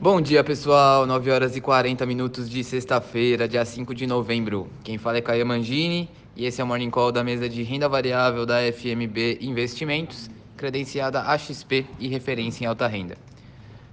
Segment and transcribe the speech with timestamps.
[0.00, 1.04] Bom dia, pessoal.
[1.06, 4.68] 9 horas e 40 minutos de sexta-feira, dia 5 de novembro.
[4.84, 7.88] Quem fala é Caio Mangini e esse é o Morning Call da mesa de renda
[7.88, 13.18] variável da FMB Investimentos, credenciada AXP e referência em alta renda.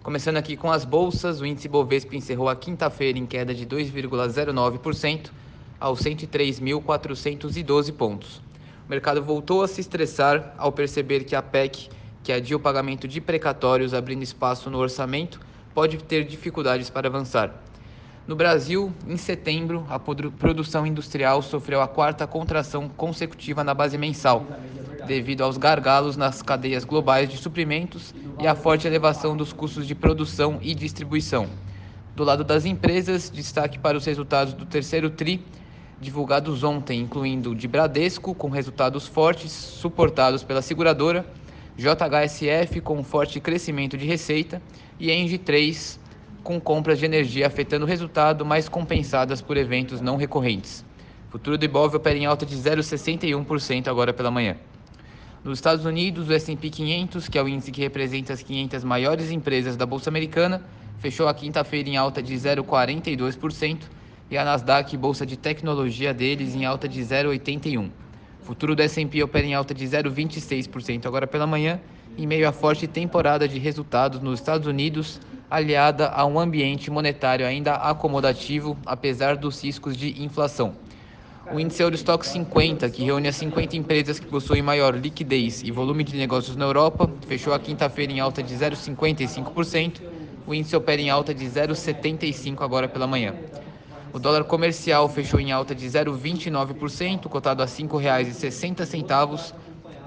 [0.04, 5.32] Começando aqui com as bolsas, o índice Bovespa encerrou a quinta-feira em queda de 2,09%
[5.80, 8.44] aos 103.412 pontos.
[8.86, 11.90] O mercado voltou a se estressar ao perceber que a PEC,
[12.24, 15.40] que adia o pagamento de precatórios abrindo espaço no orçamento,
[15.76, 17.54] pode ter dificuldades para avançar.
[18.26, 24.48] No Brasil, em setembro, a produção industrial sofreu a quarta contração consecutiva na base mensal,
[25.06, 29.94] devido aos gargalos nas cadeias globais de suprimentos e à forte elevação dos custos de
[29.94, 31.48] produção e distribuição.
[32.16, 35.46] Do lado das empresas, destaque para os resultados do terceiro TRI,
[36.00, 41.26] divulgados ontem, incluindo de Bradesco, com resultados fortes, suportados pela seguradora,
[41.78, 44.62] JHSF com forte crescimento de receita
[44.98, 46.00] e Engie 3
[46.42, 50.86] com compras de energia afetando o resultado, mas compensadas por eventos não recorrentes.
[51.30, 54.56] Futuro do Ibov opera em alta de 0,61% agora pela manhã.
[55.44, 59.32] Nos Estados Unidos, o S&P 500, que é o índice que representa as 500 maiores
[59.32, 60.64] empresas da bolsa americana,
[61.00, 63.80] fechou a quinta-feira em alta de 0,42%
[64.32, 68.05] e a Nasdaq, bolsa de tecnologia deles, em alta de 0,81%.
[68.46, 71.82] Futuro do S&P opera em alta de 0,26% agora pela manhã,
[72.16, 77.44] em meio à forte temporada de resultados nos Estados Unidos, aliada a um ambiente monetário
[77.44, 80.76] ainda acomodativo, apesar dos riscos de inflação.
[81.52, 86.04] O índice Eurostock 50, que reúne as 50 empresas que possuem maior liquidez e volume
[86.04, 90.02] de negócios na Europa, fechou a quinta-feira em alta de 0,55%.
[90.46, 93.34] O índice opera em alta de 0,75% agora pela manhã.
[94.16, 99.54] O dólar comercial fechou em alta de 0,29%, cotado a R$ 5,60.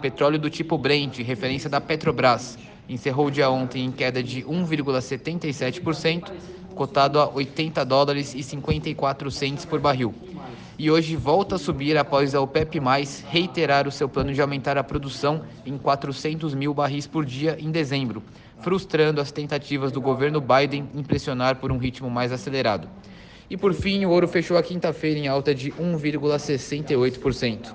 [0.00, 6.33] Petróleo do tipo Brent, referência da Petrobras, encerrou o dia ontem em queda de 1,77%,
[6.75, 10.15] cotado a 80 dólares e 54 centes por barril.
[10.78, 12.81] E hoje volta a subir após a OPEP+,
[13.28, 17.71] reiterar o seu plano de aumentar a produção em 400 mil barris por dia em
[17.71, 18.22] dezembro,
[18.62, 22.88] frustrando as tentativas do governo Biden em pressionar por um ritmo mais acelerado.
[23.50, 27.75] E por fim, o ouro fechou a quinta-feira em alta de 1,68%.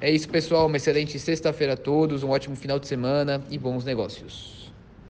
[0.00, 0.66] É isso, pessoal.
[0.66, 4.65] Uma excelente sexta-feira a todos, um ótimo final de semana e bons negócios.